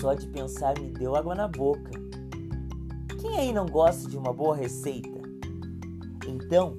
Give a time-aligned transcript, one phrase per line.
[0.00, 1.90] Só de pensar me deu água na boca.
[3.20, 5.18] Quem aí não gosta de uma boa receita?
[6.26, 6.76] Então,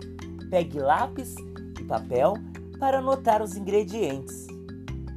[0.50, 1.36] pegue lápis
[1.80, 2.36] e papel
[2.80, 4.48] para anotar os ingredientes.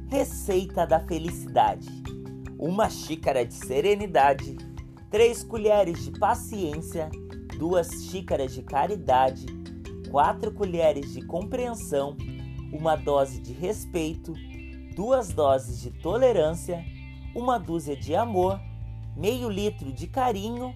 [0.09, 1.87] Receita da felicidade:
[2.59, 4.57] uma xícara de serenidade,
[5.09, 7.09] três colheres de paciência,
[7.57, 9.45] duas xícaras de caridade,
[10.11, 12.17] quatro colheres de compreensão,
[12.73, 14.33] uma dose de respeito,
[14.93, 16.83] duas doses de tolerância,
[17.35, 18.59] uma dúzia de amor,
[19.15, 20.73] meio litro de carinho,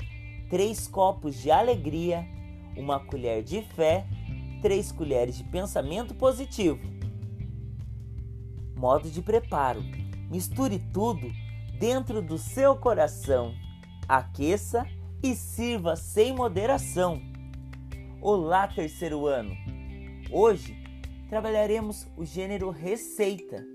[0.49, 2.25] três copos de alegria,
[2.75, 4.05] uma colher de fé,
[4.61, 6.79] três colheres de pensamento positivo.
[8.75, 9.83] Modo de preparo:
[10.29, 11.31] misture tudo
[11.79, 13.53] dentro do seu coração,
[14.07, 14.85] aqueça
[15.21, 17.21] e sirva sem moderação.
[18.21, 19.55] Olá, terceiro ano!
[20.31, 20.75] Hoje
[21.29, 23.65] trabalharemos o gênero receita.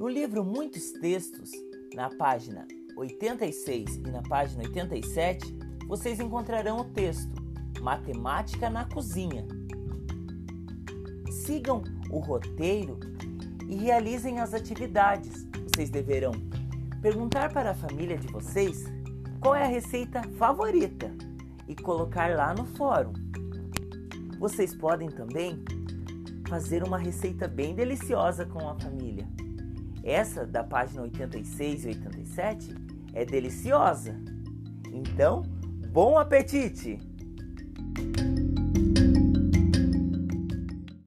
[0.00, 1.50] No livro Muitos Textos,
[1.94, 5.54] na página 86 e na página 87,
[5.86, 7.30] vocês encontrarão o texto
[7.82, 9.46] Matemática na Cozinha.
[11.30, 12.98] Sigam o roteiro
[13.68, 15.46] e realizem as atividades.
[15.68, 16.32] Vocês deverão
[17.02, 18.84] perguntar para a família de vocês
[19.38, 21.14] qual é a receita favorita
[21.68, 23.12] e colocar lá no fórum.
[24.38, 25.62] Vocês podem também
[26.48, 29.28] fazer uma receita bem deliciosa com a família.
[30.02, 32.74] Essa da página 86 e 87
[33.12, 34.16] é deliciosa.
[34.92, 35.42] Então,
[35.92, 37.09] bom apetite!